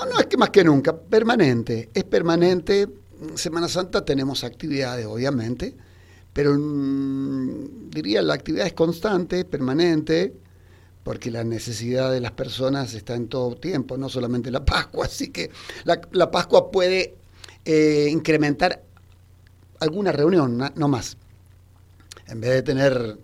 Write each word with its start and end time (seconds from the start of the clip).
No, 0.00 0.14
no, 0.14 0.20
es 0.20 0.26
que 0.26 0.36
más 0.36 0.50
que 0.50 0.64
nunca, 0.64 0.96
permanente, 0.96 1.90
es 1.92 2.04
permanente. 2.04 2.88
Semana 3.34 3.68
Santa 3.68 4.02
tenemos 4.02 4.44
actividades, 4.44 5.04
obviamente, 5.04 5.76
pero 6.32 6.54
mm, 6.58 7.90
diría 7.90 8.22
la 8.22 8.32
actividad 8.32 8.66
es 8.66 8.72
constante, 8.72 9.44
permanente, 9.44 10.34
porque 11.04 11.30
la 11.30 11.44
necesidad 11.44 12.10
de 12.10 12.20
las 12.20 12.32
personas 12.32 12.94
está 12.94 13.14
en 13.14 13.28
todo 13.28 13.56
tiempo, 13.56 13.98
no 13.98 14.08
solamente 14.08 14.50
la 14.50 14.64
Pascua, 14.64 15.04
así 15.04 15.28
que 15.28 15.50
la, 15.84 16.30
Pascua 16.30 16.70
puede 16.70 17.16
eh, 17.66 18.08
incrementar 18.10 18.82
alguna 19.80 20.12
reunión, 20.12 20.56
no 20.74 20.88
más. 20.88 21.18
En 22.26 22.40
vez 22.40 22.52
de 22.52 22.62
tener 22.62 23.18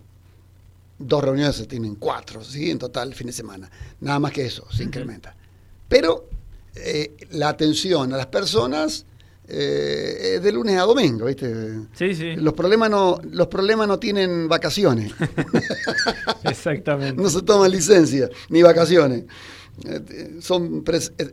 dos 0.98 1.24
reuniones, 1.24 1.56
se 1.56 1.66
tienen 1.66 1.94
cuatro, 1.94 2.44
¿sí? 2.44 2.70
En 2.70 2.78
total, 2.78 3.08
el 3.08 3.14
fin 3.14 3.28
de 3.28 3.32
semana. 3.32 3.70
Nada 4.00 4.18
más 4.18 4.32
que 4.32 4.44
eso, 4.44 4.66
se 4.70 4.82
incrementa. 4.82 5.34
Pero 5.88 6.28
eh, 6.76 7.16
la 7.30 7.48
atención 7.48 8.12
a 8.12 8.16
las 8.16 8.26
personas 8.26 9.06
eh, 9.48 10.34
es 10.36 10.42
de 10.42 10.52
lunes 10.52 10.78
a 10.78 10.82
domingo, 10.82 11.26
¿viste? 11.26 11.80
Sí, 11.94 12.14
sí. 12.14 12.36
Los 12.36 12.54
problemas 12.54 12.90
no, 12.90 13.18
los 13.30 13.46
problemas 13.46 13.88
no 13.88 13.98
tienen 13.98 14.48
vacaciones. 14.48 15.12
Exactamente. 16.44 17.20
no 17.20 17.30
se 17.30 17.42
toman 17.42 17.70
licencia 17.70 18.28
ni 18.48 18.62
vacaciones. 18.62 19.24
Eh, 19.84 20.38
son, 20.40 20.84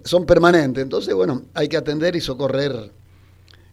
son 0.03 0.25
permanentes. 0.25 0.83
Entonces, 0.83 1.13
bueno, 1.13 1.43
hay 1.53 1.67
que 1.67 1.77
atender 1.77 2.15
y 2.15 2.21
socorrer. 2.21 2.91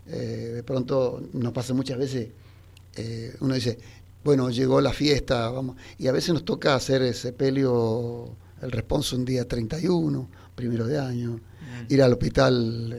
de 0.07 0.63
pronto 0.65 1.23
nos 1.33 1.53
pasa 1.53 1.75
muchas 1.75 1.99
veces, 1.99 2.29
uno 3.41 3.55
dice, 3.55 3.79
bueno, 4.25 4.51
llegó 4.51 4.81
la 4.81 4.93
fiesta, 4.93 5.51
vamos, 5.51 5.77
y 5.99 6.09
a 6.09 6.13
veces 6.13 6.35
nos 6.35 6.45
toca 6.45 6.75
hacer 6.75 7.03
ese 7.03 7.33
pelio, 7.33 8.37
el 8.61 8.71
responso 8.71 9.17
un 9.17 9.25
día 9.25 9.47
31, 9.47 10.29
primero 10.61 10.87
de 10.87 10.99
año, 10.99 11.31
mm. 11.31 11.93
ir 11.93 12.03
al 12.03 12.13
hospital. 12.13 12.95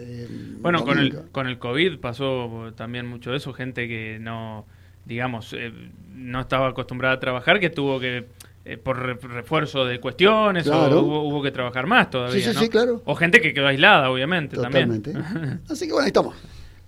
bueno, 0.60 0.84
con 0.84 1.00
el, 1.00 1.30
con 1.32 1.48
el 1.48 1.60
COVID 1.60 2.00
pasó 2.00 2.74
también 2.76 3.08
mucho 3.08 3.32
de 3.32 3.38
eso, 3.38 3.54
gente 3.54 3.88
que 3.88 4.18
no, 4.20 4.66
digamos, 5.06 5.54
eh, 5.54 5.72
no 6.14 6.42
estaba 6.42 6.70
acostumbrada 6.70 7.16
a 7.16 7.20
trabajar, 7.20 7.60
que 7.60 7.70
tuvo 7.70 8.00
que, 8.00 8.28
eh, 8.66 8.78
por 8.78 8.98
refuerzo 8.98 9.86
de 9.86 10.00
cuestiones, 10.00 10.68
o 10.68 11.02
hubo, 11.02 11.42
que 11.42 11.52
trabajar 11.52 11.88
más 11.88 12.10
todavía. 12.10 12.44
Sí, 12.44 12.54
sí, 12.54 12.60
sí, 12.60 12.70
claro. 12.70 13.02
O 13.06 13.16
gente 13.16 13.42
que 13.42 13.54
quedó 13.54 13.68
aislada, 13.68 14.10
obviamente, 14.10 14.56
Totalmente. 14.56 15.14
Así 15.70 15.86
que 15.86 15.94
bueno, 15.94 16.06
ahí 16.06 16.10
estamos. 16.10 16.36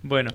Bueno. 0.02 0.30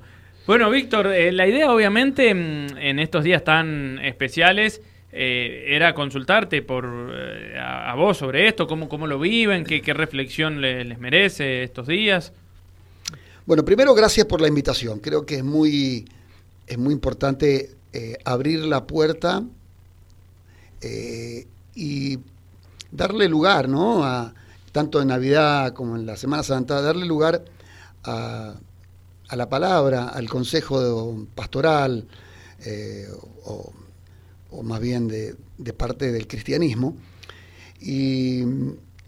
Bueno, 0.47 0.69
Víctor, 0.71 1.07
eh, 1.07 1.31
la 1.31 1.47
idea 1.47 1.71
obviamente 1.71 2.33
mm, 2.33 2.77
en 2.77 2.99
estos 2.99 3.23
días 3.23 3.43
tan 3.43 3.99
especiales 3.99 4.81
eh, 5.11 5.65
era 5.67 5.93
consultarte 5.93 6.61
por 6.61 7.11
eh, 7.13 7.57
a, 7.59 7.93
vos 7.95 8.17
sobre 8.17 8.47
esto, 8.47 8.67
cómo, 8.67 8.87
cómo 8.89 9.07
lo 9.07 9.19
viven, 9.19 9.63
qué, 9.63 9.93
reflexión 9.93 10.61
les 10.61 10.99
merece 10.99 11.63
estos 11.63 11.87
días. 11.87 12.31
Bueno, 13.45 13.65
primero 13.65 13.93
gracias 13.95 14.25
por 14.27 14.41
la 14.41 14.47
invitación. 14.47 14.99
Creo 14.99 15.25
que 15.25 15.35
es 15.35 15.43
muy, 15.43 16.07
es 16.67 16.77
muy 16.77 16.93
importante 16.93 17.71
abrir 18.23 18.59
la 18.65 18.85
puerta 18.85 19.43
y 21.75 22.19
darle 22.91 23.27
lugar, 23.27 23.67
¿no? 23.67 24.03
A, 24.03 24.33
tanto 24.71 25.01
en 25.01 25.07
Navidad 25.07 25.73
como 25.73 25.95
en 25.95 26.05
la 26.05 26.15
Semana 26.15 26.43
Santa, 26.43 26.81
darle 26.81 27.05
lugar 27.05 27.43
a 28.03 28.53
a 29.29 29.35
la 29.35 29.47
palabra, 29.47 30.09
al 30.09 30.27
consejo 30.27 31.27
pastoral, 31.35 32.07
eh, 32.65 33.07
o, 34.51 34.63
más 34.63 34.79
bien 34.79 35.07
de, 35.07 35.35
parte 35.73 36.11
del 36.11 36.27
cristianismo. 36.27 36.95
Y 37.79 38.43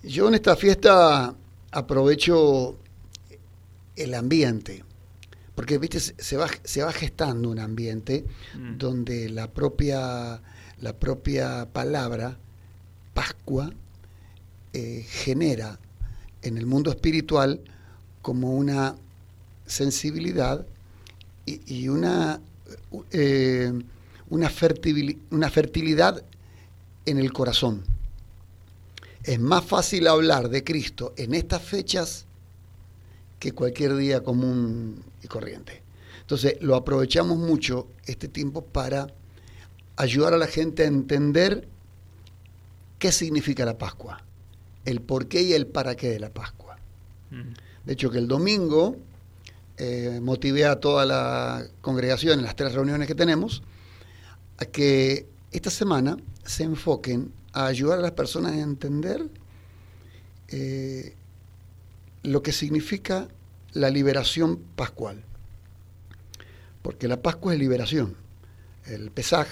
yo 0.03 0.27
en 0.27 0.35
esta 0.35 0.55
fiesta 0.55 1.35
aprovecho 1.71 2.77
el 3.95 4.13
ambiente, 4.13 4.83
porque 5.55 5.77
viste 5.77 5.99
se 5.99 6.37
va, 6.37 6.47
se 6.63 6.81
va 6.81 6.91
gestando 6.93 7.49
un 7.49 7.59
ambiente 7.59 8.25
mm. 8.55 8.77
donde 8.77 9.29
la 9.29 9.51
propia, 9.51 10.41
la 10.79 10.93
propia 10.93 11.67
palabra 11.71 12.37
Pascua 13.13 13.71
eh, 14.73 15.05
genera 15.07 15.79
en 16.41 16.57
el 16.57 16.65
mundo 16.65 16.91
espiritual 16.91 17.61
como 18.21 18.55
una 18.55 18.95
sensibilidad 19.65 20.65
y, 21.45 21.89
una, 21.89 22.39
eh, 23.11 23.73
una, 24.31 24.49
fertilidad 24.49 26.23
en 27.05 27.17
el 27.19 27.31
corazón. 27.33 27.83
Es 29.23 29.39
más 29.39 29.63
fácil 29.63 30.07
hablar 30.07 30.49
de 30.49 30.63
Cristo 30.63 31.13
en 31.17 31.35
estas 31.35 31.61
fechas 31.61 32.25
que 33.39 33.51
cualquier 33.51 33.95
día 33.95 34.23
común 34.23 35.03
y 35.21 35.27
corriente. 35.27 35.83
Entonces 36.21 36.57
lo 36.61 36.75
aprovechamos 36.75 37.37
mucho 37.37 37.87
este 38.05 38.29
tiempo 38.29 38.63
para 38.63 39.07
ayudar 39.97 40.33
a 40.33 40.37
la 40.37 40.47
gente 40.47 40.83
a 40.83 40.87
entender 40.87 41.67
qué 42.99 43.11
significa 43.11 43.65
la 43.65 43.77
Pascua, 43.77 44.23
el 44.85 45.01
por 45.01 45.27
qué 45.27 45.41
y 45.43 45.53
el 45.53 45.67
para 45.67 45.95
qué 45.95 46.09
de 46.09 46.19
la 46.19 46.29
Pascua. 46.29 46.77
De 47.85 47.93
hecho 47.93 48.09
que 48.09 48.17
el 48.17 48.27
domingo 48.27 48.95
eh, 49.77 50.19
motivé 50.21 50.65
a 50.65 50.79
toda 50.79 51.05
la 51.05 51.65
congregación 51.81 52.39
en 52.39 52.45
las 52.45 52.55
tres 52.55 52.73
reuniones 52.73 53.07
que 53.07 53.15
tenemos 53.15 53.61
a 54.61 54.65
que 54.65 55.25
esta 55.51 55.71
semana 55.71 56.17
se 56.45 56.63
enfoquen 56.63 57.31
a 57.51 57.65
ayudar 57.65 57.97
a 57.97 58.01
las 58.03 58.11
personas 58.11 58.51
a 58.51 58.61
entender 58.61 59.27
eh, 60.49 61.15
lo 62.21 62.43
que 62.43 62.51
significa 62.51 63.27
la 63.73 63.89
liberación 63.89 64.59
pascual. 64.75 65.23
Porque 66.83 67.07
la 67.07 67.21
Pascua 67.21 67.53
es 67.53 67.59
liberación. 67.59 68.15
El 68.85 69.09
Pesaj 69.09 69.47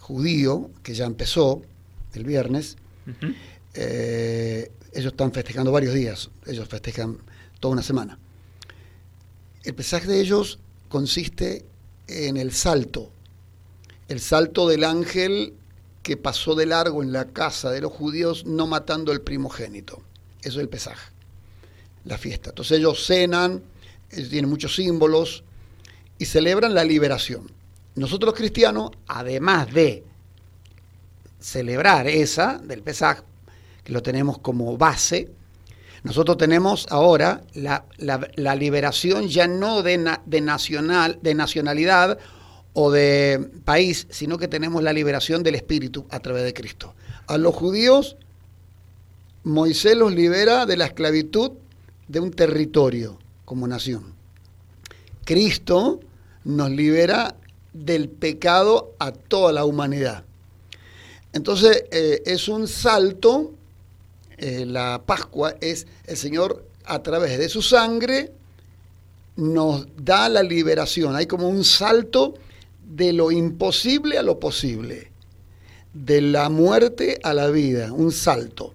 judío, 0.00 0.70
que 0.82 0.94
ya 0.94 1.06
empezó 1.06 1.62
el 2.12 2.24
viernes, 2.24 2.76
eh, 3.74 4.72
ellos 4.92 5.12
están 5.12 5.32
festejando 5.32 5.70
varios 5.70 5.94
días, 5.94 6.30
ellos 6.46 6.68
festejan 6.68 7.18
toda 7.60 7.72
una 7.72 7.82
semana. 7.82 8.18
El 9.62 9.74
pesaje 9.74 10.08
de 10.08 10.20
ellos 10.20 10.58
consiste 10.88 11.64
en 12.08 12.36
el 12.36 12.52
salto, 12.52 13.10
el 14.08 14.20
salto 14.20 14.68
del 14.68 14.84
ángel 14.84 15.54
que 16.02 16.16
pasó 16.16 16.54
de 16.54 16.66
largo 16.66 17.02
en 17.02 17.12
la 17.12 17.26
casa 17.26 17.70
de 17.70 17.80
los 17.80 17.92
judíos 17.92 18.44
no 18.44 18.66
matando 18.66 19.10
al 19.10 19.22
primogénito. 19.22 20.02
Eso 20.42 20.58
es 20.58 20.62
el 20.62 20.68
pesaje, 20.68 21.10
la 22.04 22.18
fiesta. 22.18 22.50
Entonces 22.50 22.78
ellos 22.78 23.06
cenan, 23.06 23.62
ellos 24.10 24.28
tienen 24.28 24.50
muchos 24.50 24.76
símbolos 24.76 25.44
y 26.18 26.26
celebran 26.26 26.74
la 26.74 26.84
liberación. 26.84 27.50
Nosotros 27.94 28.32
los 28.32 28.38
cristianos, 28.38 28.90
además 29.06 29.72
de 29.72 30.04
celebrar 31.40 32.06
esa 32.06 32.58
del 32.58 32.82
pesaje, 32.82 33.22
que 33.82 33.92
lo 33.92 34.02
tenemos 34.02 34.38
como 34.38 34.76
base, 34.76 35.30
nosotros 36.02 36.36
tenemos 36.36 36.86
ahora 36.90 37.44
la, 37.54 37.86
liberación 38.56 39.28
ya 39.28 39.46
no 39.48 39.82
de, 39.82 40.18
de, 40.26 40.40
nacional, 40.42 41.18
de 41.22 41.34
nacionalidad 41.34 42.18
o 42.74 42.90
de 42.90 43.50
país, 43.64 44.06
sino 44.10 44.36
que 44.36 44.48
tenemos 44.48 44.82
la 44.82 44.92
liberación 44.92 45.42
del 45.42 45.54
espíritu 45.54 46.06
a 46.10 46.20
través 46.20 46.44
de 46.44 46.52
Cristo. 46.52 46.94
A 47.26 47.38
los 47.38 47.54
judíos, 47.54 48.16
Moisés 49.44 49.96
los 49.96 50.12
libera 50.12 50.66
de 50.66 50.76
la 50.76 50.86
esclavitud 50.86 51.52
de 52.08 52.20
un 52.20 52.30
territorio 52.30 53.18
como 53.44 53.66
nación. 53.66 54.12
Cristo 55.24 56.00
nos 56.44 56.70
libera 56.70 57.36
del 57.72 58.08
pecado 58.08 58.92
a 58.98 59.12
toda 59.12 59.52
la 59.52 59.64
humanidad. 59.64 60.24
Entonces 61.32 61.84
eh, 61.90 62.22
es 62.26 62.48
un 62.48 62.68
salto 62.68 63.54
eh, 64.36 64.66
la 64.66 65.02
Pascua 65.06 65.54
es 65.60 65.86
el 66.06 66.16
Señor 66.16 66.64
a 66.84 67.02
través 67.02 67.38
de 67.38 67.48
su 67.48 67.62
sangre 67.62 68.32
nos 69.36 69.86
da 69.96 70.28
la 70.28 70.42
liberación. 70.42 71.16
Hay 71.16 71.26
como 71.26 71.48
un 71.48 71.64
salto 71.64 72.34
de 72.84 73.12
lo 73.12 73.30
imposible 73.30 74.18
a 74.18 74.22
lo 74.22 74.38
posible, 74.38 75.10
de 75.92 76.20
la 76.20 76.48
muerte 76.48 77.18
a 77.22 77.34
la 77.34 77.48
vida, 77.50 77.92
un 77.92 78.12
salto. 78.12 78.74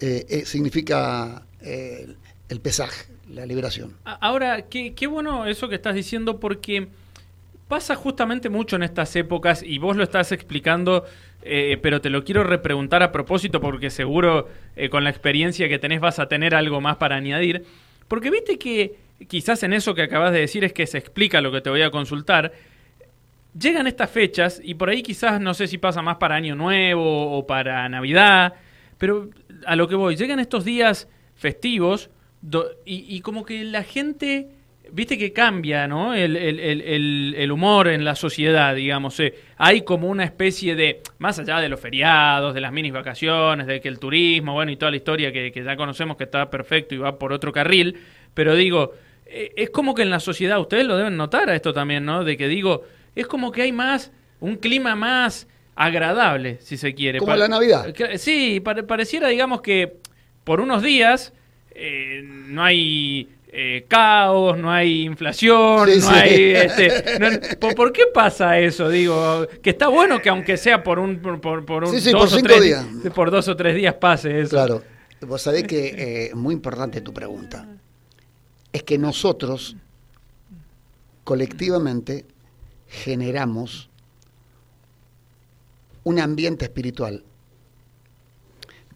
Eh, 0.00 0.26
eh, 0.28 0.44
significa 0.46 1.46
el 1.60 2.60
pesaje, 2.60 3.06
la 3.32 3.44
liberación. 3.44 3.96
Ahora, 4.04 4.62
qué, 4.62 5.06
bueno 5.06 5.46
eso 5.46 5.68
que 5.68 5.74
estás 5.74 5.94
diciendo 5.94 6.40
porque 6.40 6.88
pasa 7.68 7.94
justamente 7.94 8.48
mucho 8.48 8.76
en 8.76 8.82
estas 8.82 9.14
épocas 9.14 9.62
y 9.62 9.78
vos 9.78 9.96
lo 9.96 10.02
estás 10.02 10.32
explicando 10.32 11.04
eh, 11.42 11.78
pero 11.80 12.00
te 12.00 12.10
lo 12.10 12.22
quiero 12.24 12.44
repreguntar 12.44 13.02
a 13.02 13.12
propósito 13.12 13.60
porque 13.60 13.90
seguro 13.90 14.48
eh, 14.76 14.90
con 14.90 15.04
la 15.04 15.10
experiencia 15.10 15.68
que 15.68 15.78
tenés 15.78 16.00
vas 16.00 16.18
a 16.18 16.28
tener 16.28 16.54
algo 16.54 16.80
más 16.80 16.96
para 16.96 17.16
añadir. 17.16 17.64
Porque 18.08 18.30
viste 18.30 18.58
que 18.58 18.96
quizás 19.28 19.62
en 19.62 19.72
eso 19.72 19.94
que 19.94 20.02
acabas 20.02 20.32
de 20.32 20.40
decir 20.40 20.64
es 20.64 20.72
que 20.72 20.86
se 20.86 20.98
explica 20.98 21.40
lo 21.40 21.52
que 21.52 21.60
te 21.60 21.70
voy 21.70 21.82
a 21.82 21.90
consultar. 21.90 22.52
Llegan 23.58 23.86
estas 23.86 24.10
fechas 24.10 24.60
y 24.62 24.74
por 24.74 24.90
ahí 24.90 25.02
quizás 25.02 25.40
no 25.40 25.54
sé 25.54 25.66
si 25.66 25.78
pasa 25.78 26.02
más 26.02 26.16
para 26.16 26.36
Año 26.36 26.54
Nuevo 26.54 27.36
o 27.36 27.46
para 27.46 27.88
Navidad, 27.88 28.54
pero 28.96 29.30
a 29.66 29.74
lo 29.76 29.88
que 29.88 29.96
voy, 29.96 30.14
llegan 30.14 30.38
estos 30.38 30.64
días 30.64 31.08
festivos 31.34 32.10
y, 32.84 33.20
como 33.20 33.44
que 33.44 33.64
la 33.64 33.82
gente, 33.82 34.48
viste 34.92 35.18
que 35.18 35.32
cambia, 35.32 35.86
¿no? 35.88 36.14
El, 36.14 37.50
humor 37.50 37.88
en 37.88 38.04
la 38.04 38.14
sociedad, 38.14 38.74
digamos. 38.74 39.18
Eh. 39.20 39.34
hay 39.58 39.82
como 39.82 40.08
una 40.08 40.24
especie 40.24 40.74
de, 40.74 41.02
más 41.18 41.38
allá 41.38 41.58
de 41.60 41.68
los 41.68 41.80
feriados, 41.80 42.54
de 42.54 42.60
las 42.60 42.72
mini 42.72 42.90
vacaciones, 42.90 43.66
de 43.66 43.80
que 43.80 43.88
el 43.88 43.98
turismo, 43.98 44.54
bueno, 44.54 44.70
y 44.70 44.76
toda 44.76 44.90
la 44.90 44.96
historia 44.96 45.32
que, 45.32 45.50
que 45.50 45.64
ya 45.64 45.76
conocemos 45.76 46.16
que 46.16 46.24
está 46.24 46.48
perfecto 46.48 46.94
y 46.94 46.98
va 46.98 47.18
por 47.18 47.32
otro 47.32 47.52
carril, 47.52 47.98
pero 48.32 48.54
digo, 48.54 48.94
eh, 49.26 49.52
es 49.56 49.70
como 49.70 49.94
que 49.94 50.02
en 50.02 50.10
la 50.10 50.20
sociedad, 50.20 50.58
ustedes 50.60 50.86
lo 50.86 50.96
deben 50.96 51.16
notar 51.16 51.50
a 51.50 51.54
esto 51.54 51.72
también, 51.72 52.04
¿no? 52.04 52.24
De 52.24 52.36
que 52.36 52.48
digo, 52.48 52.84
es 53.14 53.26
como 53.26 53.52
que 53.52 53.62
hay 53.62 53.72
más, 53.72 54.10
un 54.40 54.56
clima 54.56 54.94
más 54.94 55.46
agradable, 55.74 56.58
si 56.60 56.76
se 56.76 56.94
quiere. 56.94 57.18
Como 57.18 57.34
la 57.36 57.48
Navidad. 57.48 57.94
sí, 58.16 58.60
pareciera, 58.60 59.28
digamos, 59.28 59.60
que 59.62 59.96
por 60.44 60.60
unos 60.60 60.82
días 60.82 61.32
eh, 61.72 62.22
no 62.24 62.62
hay 62.62 63.28
eh, 63.52 63.84
caos, 63.88 64.58
no 64.58 64.70
hay 64.70 65.02
inflación, 65.02 65.88
no 66.00 66.10
hay... 66.10 66.52
Este, 66.54 67.56
¿por, 67.76 67.92
qué 67.92 68.04
pasa 68.12 68.58
eso? 68.58 68.88
Digo, 68.88 69.46
que 69.62 69.70
está 69.70 69.88
bueno 69.88 70.20
que 70.20 70.28
aunque 70.28 70.56
sea 70.56 70.82
por 70.82 70.98
un... 70.98 71.20
Por, 71.20 71.40
por 71.40 71.84
un 71.84 71.92
dos 72.12 72.34
o 72.34 72.42
tres, 72.42 72.62
días. 72.62 72.86
Por 73.14 73.30
dos 73.30 73.48
o 73.48 73.56
tres 73.56 73.74
días 73.74 73.94
pase 73.94 74.40
eso. 74.40 74.50
Claro. 74.50 74.82
Vos 75.22 75.42
sabés 75.42 75.64
que 75.64 76.26
es 76.26 76.34
muy 76.34 76.54
importante 76.54 77.00
tu 77.00 77.12
pregunta 77.12 77.66
es 78.72 78.82
que 78.82 78.98
nosotros 78.98 79.76
colectivamente 81.24 82.26
generamos 82.90 83.88
un 86.02 86.18
ambiente 86.18 86.64
espiritual. 86.64 87.22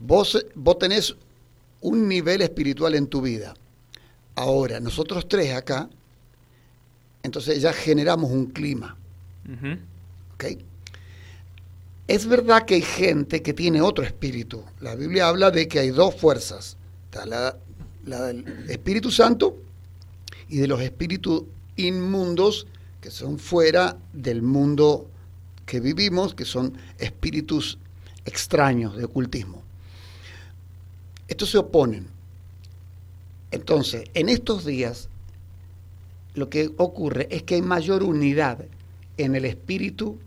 Vos, 0.01 0.45
vos 0.55 0.79
tenés 0.79 1.15
un 1.81 2.09
nivel 2.09 2.43
espiritual 2.43 2.95
en 2.97 3.07
tu 3.07 3.23
vida. 3.23 3.55
Ahora, 4.35 4.81
nosotros 4.81 5.29
tres 5.29 5.55
acá, 5.55 5.89
entonces 7.23 7.63
ya 7.63 7.73
generamos 7.73 8.31
un 8.31 8.47
clima. 8.47 8.97
Es 12.09 12.27
verdad 12.27 12.65
que 12.67 12.75
hay 12.75 12.83
gente 12.83 13.43
que 13.43 13.55
tiene 13.55 13.81
otro 13.81 14.05
espíritu. 14.05 14.65
La 14.81 14.97
Biblia 14.97 15.29
habla 15.29 15.51
de 15.51 15.69
que 15.69 15.79
hay 15.79 15.91
dos 15.91 16.17
fuerzas. 16.17 16.77
Está 17.07 17.25
la, 17.25 17.57
la 18.05 18.23
del 18.23 18.45
Espíritu 18.69 19.11
Santo 19.11 19.57
y 20.49 20.59
de 20.59 20.67
los 20.67 20.83
espíritus 20.83 21.45
inmundos 21.77 22.67
que 23.05 23.11
son 23.11 23.39
fuera 23.39 23.99
del 24.15 24.41
mundo 24.41 25.11
que 25.67 25.79
vivimos, 25.79 26.35
que 26.35 26.47
son 26.47 26.73
espíritus 26.99 27.77
extraños 28.25 28.97
de 28.97 29.05
ocultismo. 29.05 29.63
Estos 31.29 31.51
se 31.51 31.59
oponen. 31.59 32.07
Entonces, 33.51 34.09
en 34.15 34.31
estos 34.31 34.65
días, 34.65 35.11
lo 36.33 36.49
que 36.49 36.71
ocurre 36.79 37.29
es 37.31 37.43
que 37.43 37.57
hay 37.57 37.61
mayor 37.61 38.03
unidad 38.03 38.65
en 39.19 39.35
el 39.35 39.45
espíritu 39.45 40.19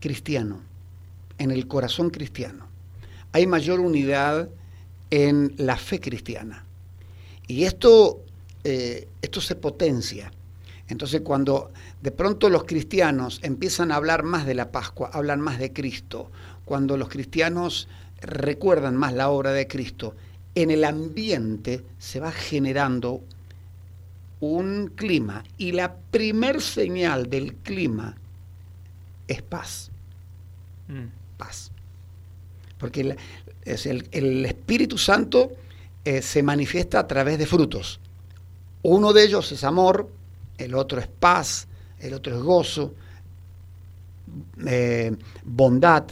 cristiano, 0.00 0.60
en 1.36 1.50
el 1.50 1.68
corazón 1.68 2.08
cristiano. 2.08 2.68
Hay 3.32 3.46
mayor 3.46 3.80
unidad 3.80 4.48
en 5.10 5.52
la 5.58 5.76
fe 5.76 6.00
cristiana. 6.00 6.64
Y 7.46 7.64
esto 7.64 8.22
eh, 8.64 9.08
esto 9.22 9.40
se 9.40 9.54
potencia. 9.54 10.32
Entonces 10.88 11.20
cuando 11.20 11.70
de 12.02 12.10
pronto 12.10 12.48
los 12.48 12.64
cristianos 12.64 13.40
empiezan 13.42 13.92
a 13.92 13.96
hablar 13.96 14.22
más 14.22 14.46
de 14.46 14.54
la 14.54 14.72
Pascua, 14.72 15.10
hablan 15.12 15.40
más 15.40 15.58
de 15.58 15.72
Cristo, 15.72 16.30
cuando 16.64 16.96
los 16.96 17.08
cristianos 17.08 17.88
recuerdan 18.20 18.96
más 18.96 19.12
la 19.12 19.28
obra 19.28 19.52
de 19.52 19.68
Cristo, 19.68 20.14
en 20.54 20.70
el 20.70 20.84
ambiente 20.84 21.84
se 21.98 22.20
va 22.20 22.32
generando 22.32 23.22
un 24.40 24.92
clima 24.94 25.44
y 25.56 25.72
la 25.72 25.94
primer 25.94 26.60
señal 26.60 27.28
del 27.28 27.54
clima 27.54 28.16
es 29.26 29.42
paz. 29.42 29.90
Mm. 30.88 31.06
Paz. 31.36 31.70
Porque 32.78 33.00
el, 33.02 33.16
es 33.64 33.86
el, 33.86 34.46
Espíritu 34.46 34.96
Santo 34.96 35.52
eh, 36.04 36.22
se 36.22 36.42
manifiesta 36.42 37.00
a 37.00 37.06
través 37.06 37.38
de 37.38 37.46
frutos. 37.46 38.00
Uno 38.82 39.12
de 39.12 39.24
ellos 39.24 39.52
es 39.52 39.64
amor, 39.64 40.08
el 40.58 40.74
otro 40.74 41.00
es 41.00 41.06
paz, 41.06 41.68
el 42.00 42.14
otro 42.14 42.36
es 42.36 42.42
gozo, 42.42 42.94
eh, 44.66 45.14
bondad, 45.44 46.04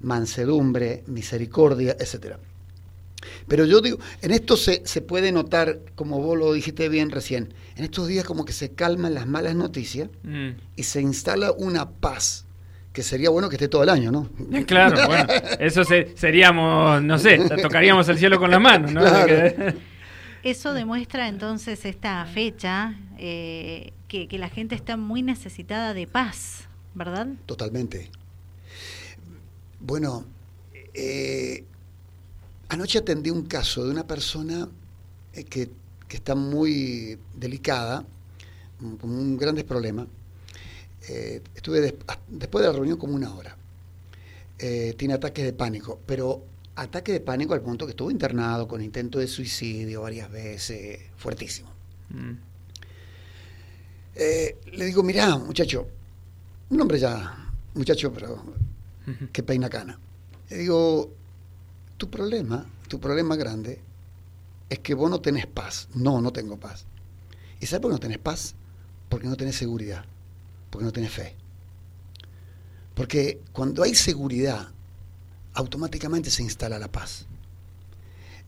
mansedumbre, 0.00 1.04
misericordia, 1.06 1.96
etc. 1.98 2.36
Pero 3.46 3.64
yo 3.64 3.80
digo, 3.80 3.98
en 4.20 4.32
esto 4.32 4.56
se, 4.56 4.82
se, 4.84 5.00
puede 5.00 5.32
notar, 5.32 5.78
como 5.94 6.20
vos 6.20 6.36
lo 6.36 6.52
dijiste 6.52 6.88
bien 6.88 7.10
recién, 7.10 7.54
en 7.76 7.84
estos 7.84 8.08
días 8.08 8.24
como 8.24 8.44
que 8.44 8.52
se 8.52 8.72
calman 8.72 9.14
las 9.14 9.26
malas 9.26 9.54
noticias 9.54 10.08
mm. 10.24 10.48
y 10.76 10.82
se 10.82 11.00
instala 11.00 11.52
una 11.52 11.88
paz 11.88 12.46
que 12.92 13.02
sería 13.02 13.30
bueno 13.30 13.48
que 13.48 13.56
esté 13.56 13.68
todo 13.68 13.82
el 13.82 13.88
año, 13.88 14.10
¿no? 14.12 14.28
Claro, 14.66 15.06
bueno, 15.06 15.26
eso 15.58 15.82
seríamos, 15.84 17.02
no 17.02 17.18
sé, 17.18 17.38
tocaríamos 17.60 18.08
el 18.08 18.18
cielo 18.18 18.38
con 18.38 18.50
las 18.50 18.60
manos, 18.60 18.92
¿no? 18.92 19.02
Eso 20.42 20.74
demuestra 20.74 21.28
entonces 21.28 21.84
esta 21.84 22.24
fecha 22.26 22.98
eh, 23.16 23.92
que, 24.08 24.26
la 24.32 24.48
gente 24.48 24.74
está 24.74 24.96
muy 24.96 25.22
necesitada 25.22 25.94
de 25.94 26.08
paz, 26.08 26.64
¿verdad? 26.94 27.28
Totalmente. 27.46 28.10
Bueno, 29.78 30.24
eh, 30.94 31.64
anoche 32.68 32.98
atendí 32.98 33.30
un 33.30 33.46
caso 33.46 33.84
de 33.84 33.92
una 33.92 34.04
persona 34.04 34.68
eh, 35.32 35.44
que, 35.44 35.70
está 36.08 36.34
muy 36.34 37.18
delicada, 37.34 38.04
con 38.78 39.10
un 39.10 39.38
grandes 39.38 39.64
problema. 39.64 40.06
estuve 41.54 41.96
después 42.28 42.62
de 42.62 42.68
la 42.68 42.74
reunión 42.74 42.98
como 42.98 43.14
una 43.14 43.34
hora. 43.34 43.56
tiene 44.58 45.14
ataques 45.14 45.46
de 45.46 45.54
pánico, 45.54 45.98
pero 46.04 46.44
ataque 46.76 47.12
de 47.12 47.20
pánico 47.20 47.54
al 47.54 47.60
punto 47.60 47.86
que 47.86 47.90
estuvo 47.90 48.10
internado 48.10 48.66
con 48.66 48.82
intento 48.82 49.18
de 49.18 49.26
suicidio 49.26 50.02
varias 50.02 50.30
veces, 50.30 51.00
fuertísimo. 51.16 51.70
Mm. 52.10 52.32
Eh, 54.14 54.58
le 54.72 54.84
digo, 54.84 55.02
mirá, 55.02 55.36
muchacho, 55.38 55.86
un 56.70 56.80
hombre 56.80 56.98
ya, 56.98 57.50
muchacho, 57.74 58.12
pero 58.12 58.42
que 59.32 59.42
peina 59.42 59.68
cana. 59.68 59.98
Le 60.50 60.58
digo, 60.58 61.10
tu 61.96 62.10
problema, 62.10 62.66
tu 62.88 63.00
problema 63.00 63.36
grande 63.36 63.80
es 64.68 64.78
que 64.78 64.94
vos 64.94 65.10
no 65.10 65.20
tenés 65.20 65.46
paz. 65.46 65.88
No, 65.94 66.20
no 66.20 66.32
tengo 66.32 66.58
paz. 66.58 66.84
¿Y 67.60 67.66
sabes 67.66 67.82
por 67.82 67.90
qué 67.90 67.94
no 67.94 68.00
tenés 68.00 68.18
paz? 68.18 68.54
Porque 69.08 69.26
no 69.26 69.36
tenés 69.36 69.56
seguridad, 69.56 70.04
porque 70.70 70.84
no 70.84 70.92
tenés 70.92 71.12
fe. 71.12 71.36
Porque 72.94 73.40
cuando 73.52 73.82
hay 73.82 73.94
seguridad, 73.94 74.68
automáticamente 75.54 76.30
se 76.30 76.42
instala 76.42 76.78
la 76.78 76.90
paz. 76.90 77.26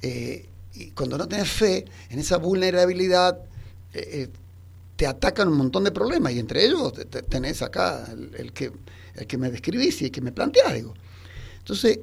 Eh, 0.03 0.47
y 0.75 0.91
cuando 0.91 1.17
no 1.17 1.29
tienes 1.29 1.49
fe 1.49 1.85
en 2.11 2.19
esa 2.19 2.37
vulnerabilidad, 2.37 3.39
eh, 3.93 4.09
eh, 4.13 4.29
te 4.97 5.07
atacan 5.07 5.49
un 5.49 5.57
montón 5.57 5.85
de 5.85 5.91
problemas 5.91 6.33
y 6.33 6.39
entre 6.39 6.65
ellos 6.65 6.93
tenés 7.29 7.63
acá 7.63 8.07
el, 8.37 8.53
que, 8.53 8.73
el 9.15 9.27
que 9.27 9.39
me 9.39 9.51
describís 9.51 10.03
y 10.03 10.07
el 10.07 10.11
que 10.11 10.21
me 10.21 10.33
planteás, 10.33 10.75
digo. 10.75 10.95
Entonces, 11.59 12.01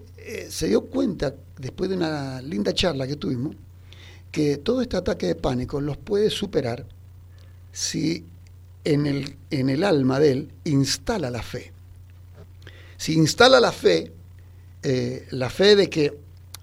se 0.49 0.67
dio 0.67 0.85
cuenta, 0.85 1.33
después 1.57 1.89
de 1.89 1.95
una 1.95 2.41
linda 2.41 2.73
charla 2.73 3.07
que 3.07 3.15
tuvimos, 3.15 3.55
que 4.31 4.57
todo 4.57 4.81
este 4.81 4.97
ataque 4.97 5.27
de 5.27 5.35
pánico 5.35 5.79
los 5.79 5.97
puede 5.97 6.29
superar 6.29 6.85
si 7.71 8.25
en 8.83 9.05
el, 9.05 9.37
en 9.51 9.69
el 9.69 9.83
alma 9.83 10.19
de 10.19 10.31
él 10.31 10.53
instala 10.63 11.29
la 11.29 11.43
fe. 11.43 11.71
Si 12.97 13.13
instala 13.13 13.59
la 13.59 13.71
fe, 13.71 14.11
eh, 14.83 15.27
la 15.31 15.49
fe 15.49 15.75
de 15.75 15.89
que 15.89 16.17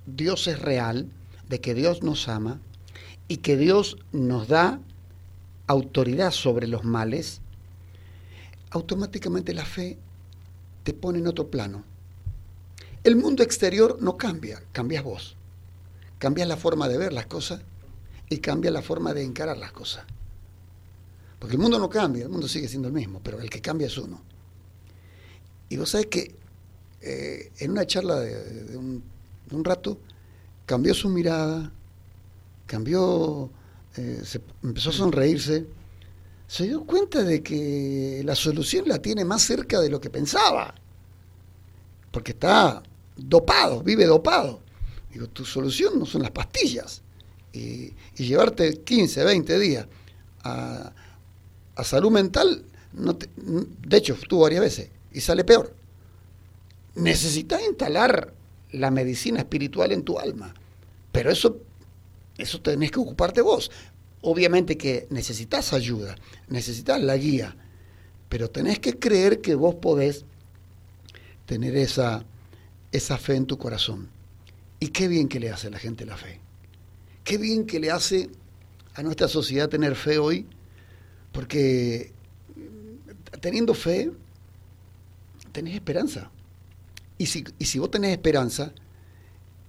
Dios 0.06 0.46
es 0.46 0.60
real, 0.60 1.10
de 1.48 1.60
que 1.60 1.74
Dios 1.74 2.02
nos 2.02 2.28
ama 2.28 2.60
y 3.28 3.38
que 3.38 3.56
Dios 3.56 3.98
nos 4.12 4.48
da 4.48 4.80
autoridad 5.66 6.30
sobre 6.30 6.66
los 6.66 6.84
males, 6.84 7.40
automáticamente 8.70 9.54
la 9.54 9.64
fe 9.64 9.98
te 10.82 10.94
pone 10.94 11.18
en 11.18 11.26
otro 11.26 11.50
plano. 11.50 11.84
El 13.04 13.16
mundo 13.16 13.42
exterior 13.42 13.98
no 14.00 14.16
cambia, 14.16 14.62
cambias 14.72 15.04
vos. 15.04 15.36
Cambias 16.18 16.48
la 16.48 16.56
forma 16.56 16.88
de 16.88 16.98
ver 16.98 17.12
las 17.12 17.26
cosas 17.26 17.60
y 18.28 18.38
cambia 18.38 18.70
la 18.70 18.82
forma 18.82 19.14
de 19.14 19.22
encarar 19.22 19.56
las 19.56 19.72
cosas. 19.72 20.04
Porque 21.38 21.54
el 21.54 21.62
mundo 21.62 21.78
no 21.78 21.88
cambia, 21.88 22.24
el 22.24 22.30
mundo 22.30 22.48
sigue 22.48 22.66
siendo 22.66 22.88
el 22.88 22.94
mismo, 22.94 23.20
pero 23.22 23.40
el 23.40 23.48
que 23.48 23.60
cambia 23.60 23.86
es 23.86 23.96
uno. 23.96 24.20
Y 25.68 25.76
vos 25.76 25.90
sabés 25.90 26.06
que 26.06 26.34
eh, 27.00 27.52
en 27.58 27.70
una 27.70 27.86
charla 27.86 28.20
de, 28.20 28.76
un, 28.76 29.02
rato, 29.64 29.98
cambió 30.66 30.94
su 30.94 31.08
mirada, 31.08 31.70
cambió, 32.66 33.50
eh, 33.96 34.20
se, 34.24 34.40
empezó 34.62 34.90
a 34.90 34.92
sonreírse, 34.92 35.66
se 36.46 36.64
dio 36.64 36.84
cuenta 36.84 37.22
de 37.22 37.42
que 37.42 38.22
la 38.24 38.34
solución 38.34 38.88
la 38.88 39.00
tiene 39.00 39.24
más 39.24 39.42
cerca 39.42 39.80
de 39.80 39.90
lo 39.90 40.00
que 40.00 40.10
pensaba, 40.10 40.74
porque 42.10 42.32
está 42.32 42.82
dopado, 43.16 43.82
vive 43.82 44.06
dopado. 44.06 44.60
Digo, 45.12 45.28
tu 45.28 45.44
solución 45.44 45.98
no 45.98 46.06
son 46.06 46.22
las 46.22 46.30
pastillas. 46.30 47.02
y, 47.52 47.92
llevarte 48.16 48.82
15, 48.82 49.24
20 49.24 49.58
días 49.58 49.86
a, 50.42 50.92
salud 51.84 52.10
mental, 52.10 52.64
no 52.92 53.12
de 53.12 53.96
hecho, 53.96 54.14
estuvo 54.14 54.42
varias 54.42 54.60
veces 54.60 54.90
y 55.12 55.20
sale 55.20 55.44
peor. 55.44 55.77
Necesitas 56.98 57.62
instalar 57.62 58.34
la 58.72 58.90
medicina 58.90 59.38
espiritual 59.38 59.92
en 59.92 60.02
tu 60.02 60.18
alma, 60.18 60.54
pero 61.12 61.30
eso, 61.30 61.60
eso 62.36 62.60
tenés 62.60 62.90
que 62.90 63.00
ocuparte 63.00 63.40
vos. 63.40 63.70
Obviamente 64.20 64.76
que 64.76 65.06
necesitas 65.10 65.72
ayuda, 65.72 66.16
necesitas 66.48 67.00
la 67.00 67.16
guía, 67.16 67.56
pero 68.28 68.50
tenés 68.50 68.78
que 68.78 68.98
creer 68.98 69.40
que 69.40 69.54
vos 69.54 69.76
podés 69.76 70.24
tener 71.46 71.76
esa, 71.76 72.24
esa 72.92 73.16
fe 73.16 73.36
en 73.36 73.46
tu 73.46 73.58
corazón. 73.58 74.10
Y 74.80 74.88
qué 74.88 75.08
bien 75.08 75.28
que 75.28 75.40
le 75.40 75.50
hace 75.50 75.68
a 75.68 75.70
la 75.70 75.78
gente 75.78 76.04
la 76.04 76.16
fe. 76.16 76.40
Qué 77.24 77.38
bien 77.38 77.66
que 77.66 77.80
le 77.80 77.90
hace 77.90 78.30
a 78.94 79.02
nuestra 79.02 79.28
sociedad 79.28 79.68
tener 79.68 79.94
fe 79.94 80.18
hoy, 80.18 80.46
porque 81.32 82.12
teniendo 83.40 83.74
fe, 83.74 84.10
tenés 85.52 85.74
esperanza. 85.74 86.30
Y 87.18 87.26
si, 87.26 87.44
y 87.58 87.64
si 87.64 87.78
vos 87.78 87.90
tenés 87.90 88.12
esperanza, 88.12 88.72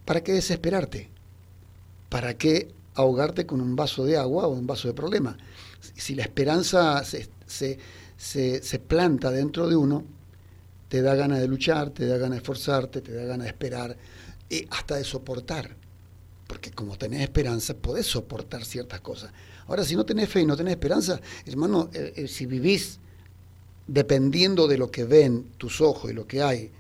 ¿para 0.06 0.22
qué 0.22 0.34
desesperarte? 0.34 1.10
¿Para 2.10 2.36
qué 2.36 2.72
ahogarte 2.96 3.46
con 3.46 3.62
un 3.62 3.76
vaso 3.76 4.06
de 4.06 4.18
agua 4.18 4.48
o 4.48 4.52
un 4.52 4.68
vaso 4.68 4.88
de 4.88 4.94
problema? 4.94 5.38
Si 5.96 6.16
la 6.16 6.24
esperanza 6.24 7.04
se, 7.04 7.28
se, 7.46 7.80
se, 8.18 8.62
se 8.62 8.80
planta 8.80 9.32
dentro 9.32 9.68
de 9.68 9.76
uno, 9.76 10.04
te 10.88 11.02
da 11.02 11.16
ganas 11.16 11.40
de 11.40 11.48
luchar, 11.48 11.90
te 11.90 12.06
da 12.06 12.18
ganas 12.18 12.38
de 12.38 12.38
esforzarte, 12.38 13.02
te 13.02 13.14
da 13.14 13.26
ganas 13.26 13.46
de 13.46 13.50
esperar 13.50 13.98
y 14.50 14.66
hasta 14.70 14.96
de 14.96 15.04
soportar 15.04 15.76
porque 16.50 16.72
como 16.72 16.98
tenés 16.98 17.22
esperanza, 17.22 17.76
podés 17.76 18.08
soportar 18.08 18.66
ciertas 18.66 19.02
cosas. 19.02 19.32
Ahora, 19.68 19.84
si 19.84 19.96
no 19.96 20.04
tenés 20.04 20.30
fe 20.30 20.42
y 20.42 20.48
no 20.48 20.58
tenés 20.58 20.72
esperanza, 20.72 21.22
hermano, 21.46 21.92
eh, 21.94 22.12
eh, 22.16 22.28
si 22.28 22.48
vivís 22.48 23.00
dependiendo 23.86 24.68
de 24.68 24.80
lo 24.80 24.90
que 24.90 25.04
ven 25.04 25.52
tus 25.60 25.80
ojos 25.80 26.10
y 26.10 26.16
lo 26.16 26.26
que 26.26 26.42
hay, 26.42 26.72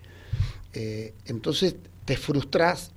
eh, 0.73 1.13
entonces 1.25 1.75
te 2.05 2.17
frustras 2.17 2.91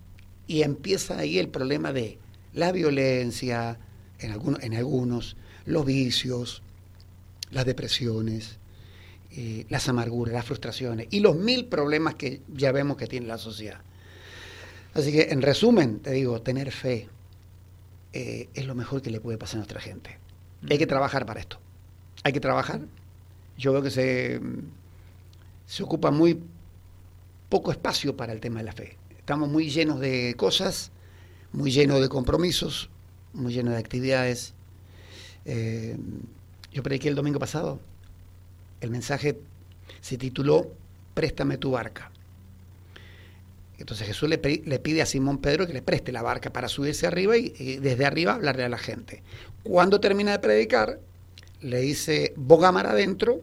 y 0.47 0.63
empieza 0.63 1.19
ahí 1.19 1.39
el 1.39 1.49
problema 1.49 1.93
de 1.93 2.19
la 2.53 2.73
violencia, 2.73 3.79
en, 4.19 4.33
algunos, 4.33 4.63
en 4.63 4.75
algunos 4.75 5.37
los 5.65 5.85
vicios, 5.87 6.63
las 7.51 7.65
depresiones, 7.65 8.59
las 9.71 9.89
amarguras, 9.89 10.35
las 10.35 10.45
frustraciones 10.45 11.07
y 11.11 11.21
los 11.21 11.37
mil 11.37 11.65
problemas 11.65 12.17
que 12.17 12.43
ya 12.53 12.71
vemos 12.71 12.99
que 12.99 13.07
tiene 13.07 13.27
la 13.27 13.39
sociedad. 13.39 13.81
Así 14.95 15.11
que, 15.11 15.29
en 15.31 15.41
resumen, 15.41 16.01
te 16.01 16.11
digo, 16.11 16.43
tener 16.43 16.71
fe 16.71 17.09
eh, 18.13 18.49
es 18.53 18.67
lo 18.67 18.75
mejor 18.75 19.01
que 19.01 19.11
le 19.11 19.21
puede 19.21 19.39
pasar 19.39 19.57
a 19.57 19.59
nuestra 19.59 19.81
gente. 19.81 20.19
Hay 20.69 20.79
que 20.79 20.87
trabajar 20.87 21.25
para 21.25 21.41
esto. 21.41 21.59
Hay 22.25 22.33
que 22.33 22.41
trabajar. 22.41 22.81
Yo 23.57 23.73
veo 23.73 23.83
que 23.83 23.91
se, 23.91 24.41
se 25.67 25.83
ocupa 25.83 26.11
muy 26.11 26.41
poco 27.53 27.71
espacio 27.71 28.17
para 28.17 28.33
el 28.33 28.41
tema 28.41 28.61
de 28.61 28.65
la 28.65 28.73
fe. 28.73 28.97
Estamos 29.19 29.47
muy 29.47 29.69
llenos 29.69 30.01
de 30.01 30.33
cosas, 30.39 30.91
muy 31.53 31.71
llenos 31.71 32.01
de 32.01 32.09
compromisos, 32.09 32.89
muy 33.35 33.53
llenos 33.53 33.75
de 33.75 33.79
actividades. 33.79 34.55
Eh, 35.45 35.99
yo 36.73 36.83
prediqué 36.83 37.11
el 37.11 37.15
domingo 37.15 37.39
pasado. 37.39 37.79
El 38.81 38.89
mensaje 38.89 39.39
se 40.01 40.17
tituló 40.17 40.71
Préstame 41.13 41.59
tu 41.59 41.73
barca. 41.73 42.11
Entonces 43.77 44.07
Jesús 44.07 44.31
le, 44.31 44.39
pide 44.39 45.03
a 45.03 45.07
Simón 45.07 45.37
Pedro 45.37 45.67
que 45.67 45.75
le 45.75 45.83
preste 45.83 46.11
la 46.11 46.23
barca 46.23 46.55
para 46.55 46.69
subirse 46.69 47.07
arriba 47.07 47.37
y, 47.37 47.51
desde 47.77 48.07
arriba 48.07 48.33
hablarle 48.33 48.65
a 48.65 48.71
la 48.71 48.79
gente. 48.79 49.23
Cuando 49.63 50.01
termina 50.01 50.33
de 50.33 50.39
predicar, 50.39 51.01
le 51.61 51.81
dice, 51.81 52.33
boga 52.35 52.73
mar 52.73 52.87
adentro, 52.87 53.43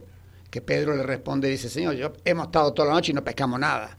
que 0.50 0.60
Pedro 0.60 0.96
le 0.96 1.04
responde 1.04 1.48
dice, 1.48 1.68
Señor, 1.68 1.94
yo 1.94 2.12
hemos 2.24 2.46
estado 2.46 2.72
toda 2.72 2.88
la 2.88 2.94
noche 2.94 3.12
y 3.12 3.14
no 3.14 3.22
pescamos 3.22 3.60
nada. 3.60 3.98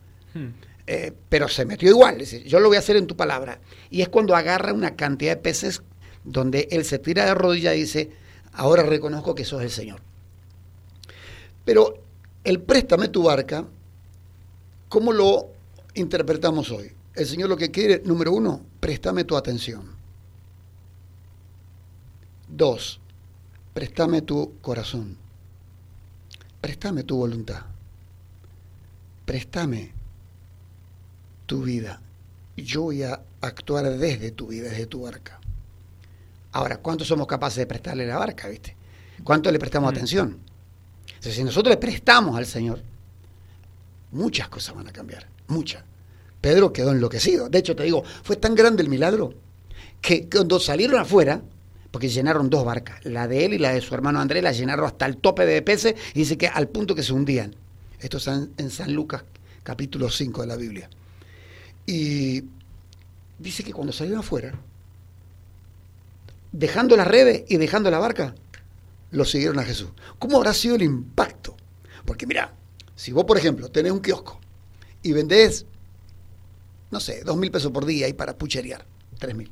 Eh, 0.87 1.13
pero 1.29 1.47
se 1.47 1.65
metió 1.65 1.89
igual, 1.89 2.17
dice, 2.17 2.43
yo 2.43 2.59
lo 2.59 2.67
voy 2.67 2.77
a 2.77 2.79
hacer 2.79 2.95
en 2.95 3.07
tu 3.07 3.15
palabra. 3.15 3.59
Y 3.89 4.01
es 4.01 4.09
cuando 4.09 4.35
agarra 4.35 4.73
una 4.73 4.95
cantidad 4.95 5.35
de 5.35 5.41
peces 5.41 5.81
donde 6.23 6.67
él 6.71 6.85
se 6.85 6.99
tira 6.99 7.25
de 7.25 7.33
rodillas 7.33 7.75
y 7.75 7.81
dice, 7.81 8.11
ahora 8.53 8.83
reconozco 8.83 9.35
que 9.35 9.45
sos 9.45 9.61
el 9.61 9.69
Señor. 9.69 10.01
Pero 11.65 12.03
el 12.43 12.61
préstame 12.61 13.07
tu 13.07 13.23
barca, 13.23 13.65
¿cómo 14.89 15.13
lo 15.13 15.49
interpretamos 15.93 16.71
hoy? 16.71 16.91
El 17.15 17.25
Señor 17.25 17.49
lo 17.49 17.57
que 17.57 17.71
quiere, 17.71 18.01
número 18.03 18.31
uno, 18.31 18.61
préstame 18.79 19.23
tu 19.23 19.37
atención. 19.37 19.95
Dos, 22.47 22.99
préstame 23.73 24.21
tu 24.23 24.53
corazón. 24.61 25.17
Préstame 26.59 27.03
tu 27.03 27.17
voluntad. 27.17 27.61
Préstame 29.25 30.00
tu 31.51 31.63
vida. 31.63 31.99
Yo 32.55 32.83
voy 32.83 33.03
a 33.03 33.19
actuar 33.41 33.97
desde 33.97 34.31
tu 34.31 34.47
vida, 34.47 34.69
desde 34.69 34.85
tu 34.85 35.01
barca. 35.01 35.37
Ahora, 36.53 36.77
¿cuántos 36.77 37.09
somos 37.09 37.27
capaces 37.27 37.57
de 37.57 37.65
prestarle 37.65 38.07
la 38.07 38.17
barca, 38.17 38.47
viste? 38.47 38.77
¿Cuánto 39.21 39.51
le 39.51 39.59
prestamos 39.59 39.91
mm. 39.91 39.93
atención? 39.93 40.37
si 41.19 41.43
nosotros 41.43 41.73
le 41.73 41.77
prestamos 41.77 42.37
al 42.37 42.45
Señor, 42.45 42.81
muchas 44.13 44.47
cosas 44.47 44.75
van 44.75 44.87
a 44.87 44.93
cambiar 44.93 45.27
mucha. 45.47 45.83
Pedro 46.39 46.71
quedó 46.71 46.93
enloquecido. 46.93 47.49
De 47.49 47.59
hecho, 47.59 47.75
te 47.75 47.83
digo, 47.83 48.01
fue 48.23 48.37
tan 48.37 48.55
grande 48.55 48.81
el 48.81 48.87
milagro 48.87 49.33
que 49.99 50.29
cuando 50.29 50.57
salieron 50.57 51.01
afuera, 51.01 51.41
porque 51.91 52.07
llenaron 52.07 52.49
dos 52.49 52.63
barcas, 52.63 53.03
la 53.03 53.27
de 53.27 53.43
él 53.43 53.55
y 53.55 53.57
la 53.57 53.73
de 53.73 53.81
su 53.81 53.93
hermano 53.93 54.21
Andrés, 54.21 54.41
la 54.41 54.53
llenaron 54.53 54.85
hasta 54.85 55.05
el 55.05 55.17
tope 55.17 55.45
de 55.45 55.61
peces 55.61 55.95
y 56.13 56.19
dice 56.19 56.37
que 56.37 56.47
al 56.47 56.69
punto 56.69 56.95
que 56.95 57.03
se 57.03 57.11
hundían. 57.11 57.53
Esto 57.99 58.19
es 58.19 58.27
en 58.27 58.69
San 58.69 58.93
Lucas 58.93 59.25
capítulo 59.63 60.09
5 60.09 60.39
de 60.43 60.47
la 60.47 60.55
Biblia. 60.55 60.89
Y 61.85 62.43
dice 63.39 63.63
que 63.63 63.73
cuando 63.73 63.93
salieron 63.93 64.19
afuera, 64.19 64.53
dejando 66.51 66.95
las 66.95 67.07
redes 67.07 67.43
y 67.47 67.57
dejando 67.57 67.89
la 67.89 67.99
barca, 67.99 68.35
lo 69.11 69.25
siguieron 69.25 69.59
a 69.59 69.63
Jesús. 69.63 69.89
¿Cómo 70.19 70.37
habrá 70.37 70.53
sido 70.53 70.75
el 70.75 70.83
impacto? 70.83 71.55
Porque 72.05 72.25
mira, 72.25 72.53
si 72.95 73.11
vos, 73.11 73.25
por 73.25 73.37
ejemplo, 73.37 73.69
tenés 73.69 73.91
un 73.91 73.99
kiosco 73.99 74.39
y 75.01 75.11
vendés, 75.11 75.65
no 76.91 76.99
sé, 76.99 77.23
dos 77.23 77.37
mil 77.37 77.51
pesos 77.51 77.71
por 77.71 77.85
día 77.85 78.07
y 78.07 78.13
para 78.13 78.37
pucherear, 78.37 78.85
tres 79.17 79.35
mil. 79.35 79.51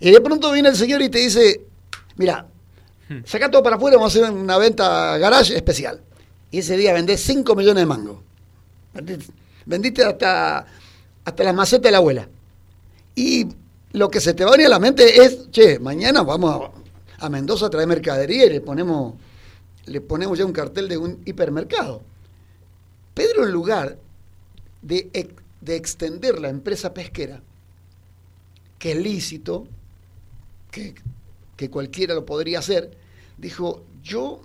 Y 0.00 0.10
de 0.10 0.20
pronto 0.20 0.50
viene 0.52 0.70
el 0.70 0.76
señor 0.76 1.02
y 1.02 1.08
te 1.08 1.18
dice, 1.18 1.62
mira, 2.16 2.46
hmm. 3.08 3.20
saca 3.24 3.50
todo 3.50 3.62
para 3.62 3.76
afuera, 3.76 3.96
vamos 3.96 4.16
a 4.16 4.18
hacer 4.18 4.30
una 4.30 4.58
venta 4.58 5.18
garage 5.18 5.54
especial. 5.54 6.02
Y 6.50 6.58
ese 6.58 6.76
día 6.76 6.92
vendés 6.92 7.20
5 7.22 7.54
millones 7.54 7.82
de 7.82 7.86
mangos. 7.86 8.18
Vendiste 9.66 10.04
hasta, 10.04 10.66
hasta 11.24 11.44
las 11.44 11.54
macetas 11.54 11.84
de 11.84 11.90
la 11.90 11.98
abuela. 11.98 12.28
Y 13.14 13.46
lo 13.92 14.08
que 14.08 14.20
se 14.20 14.34
te 14.34 14.44
va 14.44 14.50
a 14.50 14.52
venir 14.52 14.66
a 14.66 14.70
la 14.70 14.78
mente 14.78 15.22
es, 15.22 15.50
che, 15.50 15.78
mañana 15.78 16.22
vamos 16.22 16.70
a, 17.18 17.26
a 17.26 17.28
Mendoza 17.28 17.66
a 17.66 17.70
traer 17.70 17.86
mercadería 17.86 18.46
y 18.46 18.50
le 18.50 18.60
ponemos, 18.60 19.14
le 19.86 20.00
ponemos 20.00 20.38
ya 20.38 20.46
un 20.46 20.52
cartel 20.52 20.88
de 20.88 20.96
un 20.96 21.20
hipermercado. 21.24 22.02
Pedro 23.14 23.44
en 23.44 23.52
lugar 23.52 23.98
de, 24.82 25.10
extender 25.66 26.40
la 26.40 26.48
empresa 26.48 26.94
pesquera, 26.94 27.42
que 28.78 28.92
es 28.92 28.98
lícito, 28.98 29.66
que, 30.70 30.94
que 31.56 31.68
cualquiera 31.68 32.14
lo 32.14 32.24
podría 32.24 32.60
hacer, 32.60 32.96
dijo, 33.36 33.84
yo 34.02 34.40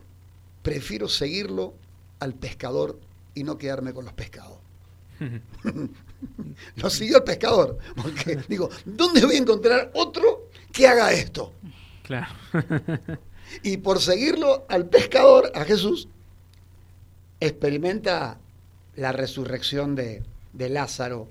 prefiero 0.62 1.08
seguirlo 1.08 1.74
al 2.20 2.34
pescador 2.34 3.00
y 3.34 3.44
no 3.44 3.58
quedarme 3.58 3.94
con 3.94 4.06
los 4.06 4.14
pescados. 4.14 4.58
lo 6.76 6.90
siguió 6.90 7.18
el 7.18 7.24
pescador, 7.24 7.78
porque 7.96 8.40
digo, 8.48 8.70
¿dónde 8.86 9.26
voy 9.26 9.36
a 9.36 9.40
encontrar 9.40 9.92
otro 9.94 10.50
que 10.72 10.88
haga 10.88 11.12
esto? 11.12 11.54
Claro. 12.04 12.34
y 13.64 13.78
por 13.78 14.00
seguirlo 14.00 14.66
al 14.70 14.88
pescador, 14.88 15.52
a 15.56 15.64
Jesús, 15.66 16.08
experimenta 17.40 18.40
la 18.96 19.12
resurrección 19.12 19.96
de, 19.96 20.24
Lázaro, 20.54 21.28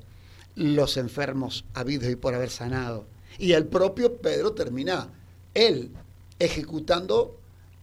los 0.55 0.97
enfermos 0.97 1.65
habidos 1.75 2.11
y 2.11 2.17
por 2.17 2.35
haber 2.35 2.51
sanado. 2.51 3.07
Y 3.39 3.53
el 3.53 3.67
propio 3.67 4.17
Pedro 4.19 4.53
termina, 4.53 5.09
él, 5.55 5.91
ejecutando 6.39 7.39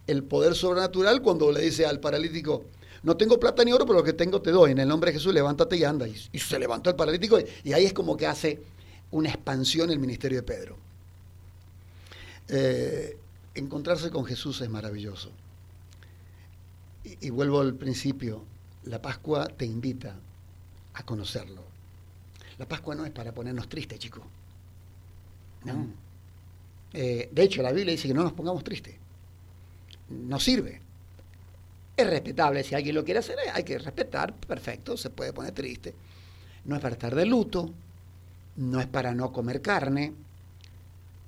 el 0.08 0.24
poder 0.24 0.56
sobrenatural 0.56 1.22
cuando 1.22 1.52
le 1.52 1.62
dice 1.62 1.86
al 1.86 2.00
paralítico, 2.00 2.66
no 3.04 3.18
tengo 3.18 3.40
plata 3.40 3.64
ni 3.64 3.74
oro, 3.74 3.86
pero 3.86 4.00
lo 4.00 4.04
que 4.04 4.14
tengo 4.14 4.42
te 4.42 4.52
doy. 4.52 4.72
En 4.72 4.80
el 4.80 4.88
nombre 4.88 5.12
de 5.12 5.18
Jesús, 5.18 5.34
levántate 5.34 5.78
y 5.78 5.84
anda. 5.84 6.08
Y, 6.08 6.40
se 6.40 6.60
levantó 6.60 6.90
el 6.90 6.96
paralítico 6.96 7.38
y, 7.64 7.74
ahí 7.74 7.86
es 7.86 7.94
como 7.94 8.16
que 8.16 8.28
hace 8.28 8.62
una 9.12 9.30
expansión 9.30 9.90
el 9.90 10.00
ministerio 10.00 10.40
de 10.40 10.44
Pedro. 10.44 10.78
Eh, 12.48 13.18
encontrarse 13.56 14.10
con 14.12 14.26
Jesús 14.26 14.62
es 14.62 14.70
maravilloso. 14.70 15.32
y 17.04 17.30
vuelvo 17.32 17.62
al 17.62 17.74
principio, 17.74 18.44
la 18.84 19.02
Pascua 19.02 19.48
te 19.48 19.66
invita 19.66 20.16
a 20.94 21.04
conocerlo. 21.04 21.64
La 22.58 22.68
Pascua 22.68 22.94
no 22.94 23.06
es 23.06 23.12
para 23.12 23.34
ponernos 23.34 23.68
tristes, 23.68 23.98
chicos. 23.98 24.24
No. 25.64 25.88
Eh, 26.94 27.30
de 27.32 27.44
hecho, 27.44 27.62
la 27.62 27.72
Biblia 27.72 27.92
dice 27.92 28.08
que 28.08 28.14
no 28.14 28.24
nos 28.24 28.34
pongamos 28.34 28.64
tristes. 28.64 28.96
No 30.10 30.40
sirve. 30.40 30.82
Es 32.02 32.10
respetable, 32.10 32.64
si 32.64 32.74
alguien 32.76 32.96
lo 32.96 33.04
quiere 33.06 33.20
hacer, 33.20 33.38
hay 33.54 33.64
que 33.64 33.78
respetar, 33.78 34.34
perfecto, 34.36 34.98
se 34.98 35.10
puede 35.10 35.34
poner 35.34 35.54
triste. 35.54 35.94
No 36.66 36.76
es 36.76 36.82
para 36.82 36.94
estar 36.94 37.14
de 37.16 37.26
luto, 37.26 37.72
no 38.58 38.80
es 38.80 38.88
para 38.88 39.14
no 39.14 39.32
comer 39.32 39.62
carne. 39.62 40.14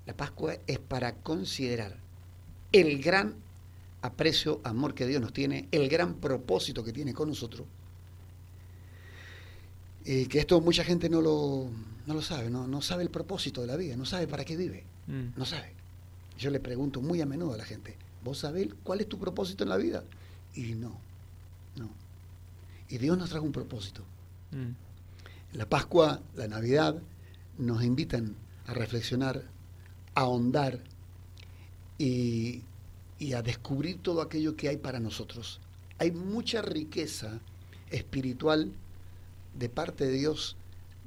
La 0.05 0.13
Pascua 0.13 0.55
es 0.67 0.79
para 0.79 1.13
considerar 1.15 1.95
el 2.71 3.01
gran 3.01 3.35
aprecio, 4.01 4.59
amor 4.63 4.93
que 4.93 5.05
Dios 5.07 5.21
nos 5.21 5.31
tiene, 5.31 5.67
el 5.71 5.87
gran 5.89 6.15
propósito 6.15 6.83
que 6.83 6.91
tiene 6.91 7.13
con 7.13 7.29
nosotros. 7.29 7.65
Y 10.05 10.25
que 10.25 10.39
esto 10.39 10.59
mucha 10.59 10.83
gente 10.83 11.09
no 11.09 11.21
lo, 11.21 11.69
no 12.05 12.13
lo 12.13 12.21
sabe, 12.21 12.49
no, 12.49 12.67
no 12.67 12.81
sabe 12.81 13.03
el 13.03 13.09
propósito 13.09 13.61
de 13.61 13.67
la 13.67 13.77
vida, 13.77 13.95
no 13.95 14.05
sabe 14.05 14.27
para 14.27 14.43
qué 14.45 14.57
vive, 14.57 14.83
Mm. 15.07 15.37
no 15.37 15.45
sabe. 15.45 15.71
Yo 16.37 16.49
le 16.49 16.59
pregunto 16.61 17.01
muy 17.01 17.19
a 17.21 17.25
menudo 17.25 17.53
a 17.53 17.57
la 17.57 17.65
gente, 17.65 17.95
¿vos 18.23 18.39
sabés 18.39 18.69
cuál 18.83 19.01
es 19.01 19.07
tu 19.09 19.19
propósito 19.19 19.63
en 19.63 19.69
la 19.69 19.77
vida? 19.77 20.03
Y 20.55 20.75
no, 20.75 20.99
no. 21.75 21.89
Y 22.89 22.97
Dios 22.97 23.17
nos 23.17 23.29
trajo 23.29 23.45
un 23.45 23.51
propósito. 23.51 24.03
Mm. 24.51 25.57
La 25.57 25.67
Pascua, 25.67 26.21
la 26.35 26.47
Navidad, 26.47 26.95
nos 27.57 27.83
invitan 27.83 28.35
a 28.67 28.73
reflexionar, 28.73 29.43
a 30.15 30.21
ahondar 30.21 30.79
y, 31.97 32.63
y 33.19 33.33
a 33.33 33.41
descubrir 33.41 33.99
todo 34.01 34.21
aquello 34.21 34.55
que 34.55 34.69
hay 34.69 34.77
para 34.77 34.99
nosotros. 34.99 35.59
Hay 35.99 36.11
mucha 36.11 36.61
riqueza 36.61 37.39
espiritual 37.91 38.71
de 39.57 39.69
parte 39.69 40.05
de 40.05 40.13
Dios 40.13 40.57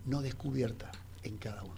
no 0.05 0.23
descubierta 0.23 0.91
en 1.25 1.37
cada 1.37 1.63
uno. 1.65 1.75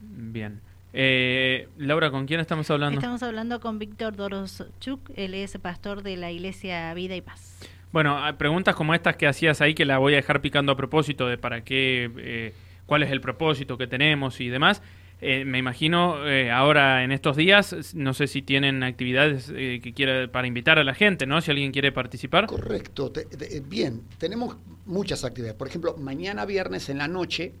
Bien. 0.00 0.60
Eh, 0.96 1.66
Laura, 1.76 2.12
¿con 2.12 2.24
quién 2.24 2.38
estamos 2.38 2.70
hablando? 2.70 3.00
Estamos 3.00 3.22
hablando 3.24 3.58
con 3.60 3.80
Víctor 3.80 4.14
Doroschuk, 4.14 5.10
él 5.16 5.34
es 5.34 5.58
pastor 5.58 6.02
de 6.04 6.16
la 6.16 6.30
Iglesia 6.30 6.94
Vida 6.94 7.16
y 7.16 7.20
Paz. 7.20 7.58
Bueno, 7.90 8.22
hay 8.22 8.34
preguntas 8.34 8.76
como 8.76 8.94
estas 8.94 9.16
que 9.16 9.26
hacías 9.26 9.60
ahí 9.60 9.74
que 9.74 9.84
la 9.84 9.98
voy 9.98 10.12
a 10.12 10.16
dejar 10.16 10.40
picando 10.40 10.70
a 10.70 10.76
propósito 10.76 11.26
de 11.26 11.36
para 11.36 11.64
qué, 11.64 12.10
eh, 12.16 12.54
cuál 12.86 13.02
es 13.02 13.10
el 13.10 13.20
propósito 13.20 13.76
que 13.76 13.88
tenemos 13.88 14.40
y 14.40 14.48
demás. 14.48 14.82
Eh, 15.20 15.44
me 15.44 15.58
imagino 15.58 16.28
eh, 16.28 16.50
ahora 16.52 17.02
en 17.02 17.10
estos 17.10 17.36
días, 17.36 17.94
no 17.94 18.14
sé 18.14 18.26
si 18.28 18.42
tienen 18.42 18.82
actividades 18.84 19.50
eh, 19.54 19.80
que 19.82 19.92
quiera 19.94 20.30
para 20.30 20.46
invitar 20.46 20.78
a 20.78 20.84
la 20.84 20.94
gente, 20.94 21.26
¿no? 21.26 21.40
Si 21.40 21.50
alguien 21.50 21.72
quiere 21.72 21.90
participar. 21.92 22.46
Correcto. 22.46 23.10
Te- 23.10 23.24
te- 23.24 23.60
bien, 23.60 24.02
tenemos 24.18 24.56
muchas 24.86 25.24
actividades. 25.24 25.56
Por 25.56 25.66
ejemplo, 25.66 25.96
mañana 25.98 26.44
viernes 26.46 26.88
en 26.88 26.98
la 26.98 27.08
noche, 27.08 27.52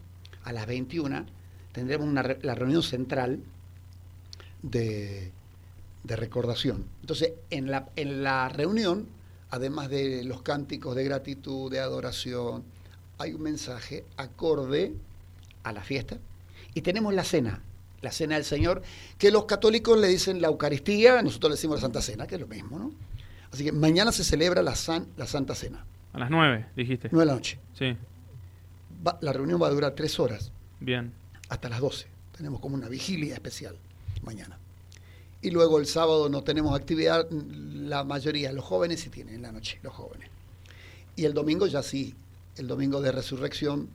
a 0.44 0.52
las 0.52 0.66
21, 0.66 1.24
tendremos 1.74 2.06
una 2.08 2.22
la 2.40 2.54
reunión 2.54 2.82
central 2.82 3.40
de, 4.62 5.30
de 6.04 6.16
recordación. 6.16 6.84
Entonces, 7.02 7.32
en 7.50 7.70
la, 7.70 7.88
en 7.96 8.22
la 8.22 8.48
reunión, 8.48 9.06
además 9.50 9.90
de 9.90 10.24
los 10.24 10.42
cánticos 10.42 10.94
de 10.96 11.04
gratitud, 11.04 11.70
de 11.70 11.80
adoración, 11.80 12.62
hay 13.18 13.32
un 13.34 13.42
mensaje 13.42 14.04
acorde 14.16 14.94
a 15.62 15.72
la 15.72 15.82
fiesta. 15.82 16.16
Y 16.74 16.80
tenemos 16.80 17.14
la 17.14 17.24
cena, 17.24 17.60
la 18.02 18.10
cena 18.10 18.34
del 18.36 18.44
Señor, 18.44 18.82
que 19.18 19.30
los 19.30 19.44
católicos 19.44 19.98
le 19.98 20.08
dicen 20.08 20.40
la 20.40 20.48
Eucaristía, 20.48 21.22
nosotros 21.22 21.50
le 21.50 21.56
decimos 21.56 21.76
la 21.76 21.82
Santa 21.82 22.00
Cena, 22.02 22.26
que 22.26 22.34
es 22.36 22.40
lo 22.40 22.46
mismo, 22.48 22.78
¿no? 22.78 22.92
Así 23.52 23.62
que 23.64 23.70
mañana 23.72 24.10
se 24.10 24.24
celebra 24.24 24.62
la, 24.62 24.74
san- 24.74 25.06
la 25.16 25.26
Santa 25.26 25.54
Cena, 25.54 25.84
A 26.12 26.18
las 26.18 26.30
nueve, 26.30 26.66
dijiste. 26.74 27.08
9 27.12 27.20
de 27.22 27.26
la 27.26 27.34
noche. 27.34 27.58
Sí, 27.78 27.96
Va- 29.06 29.18
la 29.20 29.32
reunión 29.32 29.62
va 29.62 29.68
a 29.68 29.70
durar 29.70 29.92
tres 29.94 30.18
horas, 30.18 30.50
bien. 30.80 31.12
Hasta 31.54 31.68
las 31.68 31.80
12. 31.80 32.06
Tenemos 32.36 32.60
como 32.60 32.74
una 32.74 32.88
vigilia 32.88 33.34
especial 33.34 33.76
mañana. 34.22 34.58
Y 35.42 35.50
luego 35.50 35.78
el 35.78 35.86
sábado 35.86 36.28
no 36.28 36.42
tenemos 36.42 36.74
actividad, 36.74 37.30
la 37.30 38.04
mayoría, 38.04 38.52
los 38.52 38.64
jóvenes 38.64 39.00
sí 39.00 39.10
tienen 39.10 39.36
en 39.36 39.42
la 39.42 39.52
noche, 39.52 39.78
los 39.82 39.92
jóvenes. 39.92 40.30
Y 41.16 41.26
el 41.26 41.34
domingo 41.34 41.66
ya 41.66 41.82
sí, 41.82 42.14
el 42.56 42.66
domingo 42.66 43.00
de 43.00 43.12
resurrección 43.12 43.88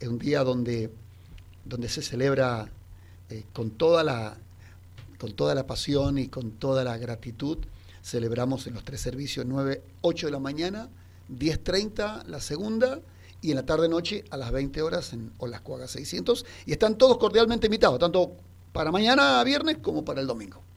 es 0.00 0.08
un 0.08 0.18
día 0.18 0.44
donde, 0.44 0.90
donde 1.64 1.88
se 1.88 2.02
celebra 2.02 2.68
eh, 3.30 3.44
con, 3.52 3.70
toda 3.70 4.04
la, 4.04 4.36
con 5.18 5.32
toda 5.32 5.54
la 5.54 5.66
pasión 5.66 6.18
y 6.18 6.28
con 6.28 6.52
toda 6.52 6.84
la 6.84 6.98
gratitud. 6.98 7.58
Celebramos 8.02 8.66
en 8.66 8.74
los 8.74 8.84
tres 8.84 9.00
servicios 9.00 9.46
9, 9.46 9.82
8 10.02 10.26
de 10.26 10.32
la 10.32 10.40
mañana, 10.40 10.88
10.30 11.30 12.26
la 12.26 12.40
segunda 12.40 13.00
y 13.42 13.50
en 13.50 13.56
la 13.56 13.66
tarde-noche 13.66 14.24
a 14.30 14.36
las 14.36 14.52
20 14.52 14.80
horas 14.80 15.12
en 15.12 15.32
Olas 15.38 15.60
Cuagas 15.60 15.90
600. 15.90 16.46
Y 16.64 16.72
están 16.72 16.96
todos 16.96 17.18
cordialmente 17.18 17.66
invitados, 17.66 17.98
tanto 17.98 18.36
para 18.72 18.90
mañana 18.90 19.42
viernes 19.44 19.78
como 19.82 20.04
para 20.04 20.20
el 20.20 20.26
domingo. 20.26 20.62